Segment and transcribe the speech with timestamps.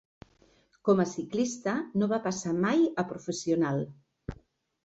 [0.89, 3.87] Com a ciclista no va passar mai a professional.